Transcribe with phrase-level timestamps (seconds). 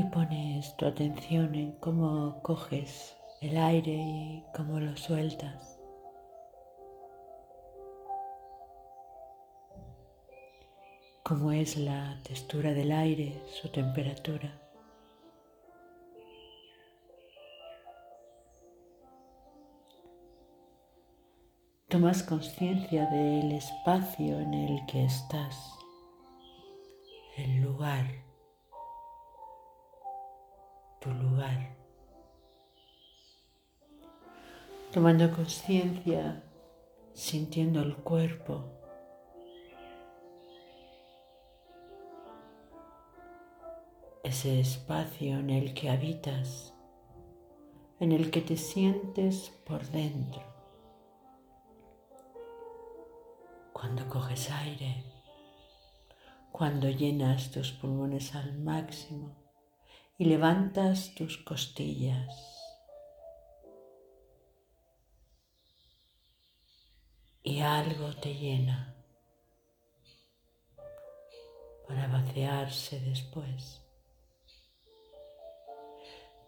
[0.00, 5.78] y pones tu atención en cómo coges el aire y cómo lo sueltas.
[11.22, 14.58] Cómo es la textura del aire, su temperatura.
[21.88, 25.56] Tomas conciencia del espacio en el que estás,
[27.36, 28.29] el lugar,
[31.00, 31.76] tu lugar.
[34.92, 36.42] Tomando conciencia,
[37.12, 38.64] sintiendo el cuerpo.
[44.22, 46.74] Ese espacio en el que habitas,
[47.98, 50.50] en el que te sientes por dentro.
[53.80, 55.02] cuando coges aire,
[56.52, 59.39] cuando llenas tus pulmones al máximo
[60.20, 62.36] y levantas tus costillas.
[67.42, 68.94] Y algo te llena
[71.88, 73.80] para vaciarse después.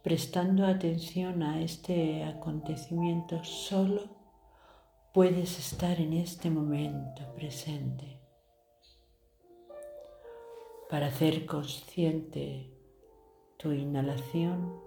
[0.03, 4.03] Prestando atención a este acontecimiento solo
[5.15, 8.21] puedes estar en este momento presente
[10.91, 12.82] para hacer consciente
[13.63, 14.83] tu inhalación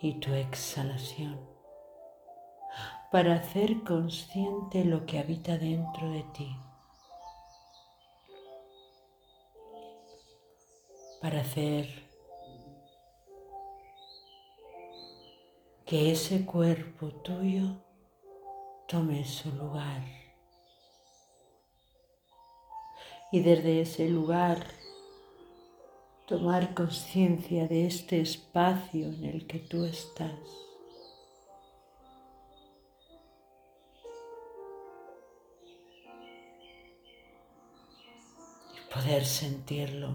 [0.00, 1.40] y tu exhalación,
[3.10, 6.56] para hacer consciente lo que habita dentro de ti,
[11.20, 12.08] para hacer
[15.84, 17.82] que ese cuerpo tuyo
[18.86, 20.04] tome su lugar.
[23.32, 24.64] Y desde ese lugar
[26.28, 30.30] tomar conciencia de este espacio en el que tú estás.
[38.76, 40.14] Y poder sentirlo.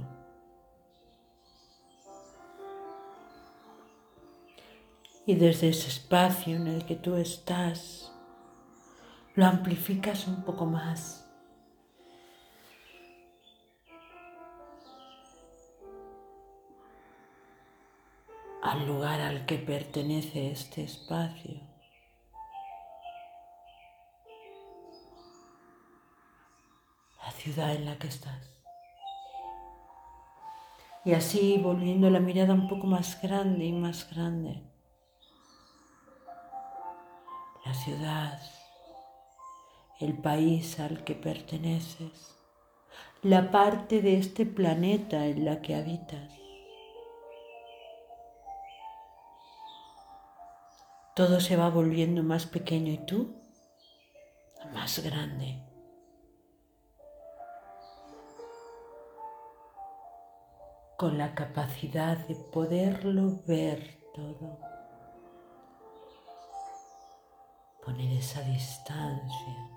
[5.25, 8.11] Y desde ese espacio en el que tú estás,
[9.33, 11.22] lo amplificas un poco más.
[18.63, 21.59] Al lugar al que pertenece este espacio.
[27.23, 28.49] La ciudad en la que estás.
[31.05, 34.63] Y así volviendo la mirada un poco más grande y más grande.
[37.65, 38.39] La ciudad
[39.99, 42.35] el país al que perteneces,
[43.21, 46.32] la parte de este planeta en la que habitas.
[51.15, 53.35] Todo se va volviendo más pequeño y tú
[54.73, 55.61] más grande.
[60.97, 64.59] Con la capacidad de poderlo ver todo.
[67.85, 69.72] Poner esa distancia.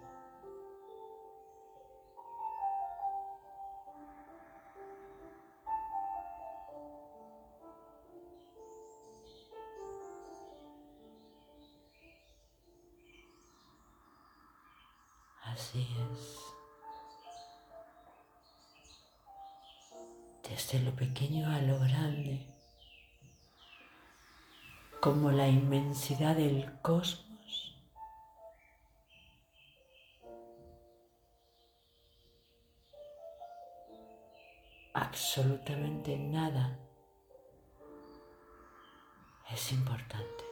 [20.49, 22.47] Desde lo pequeño a lo grande,
[25.01, 27.77] como la inmensidad del cosmos.
[34.95, 36.79] Absolutamente nada
[39.51, 40.46] es importante.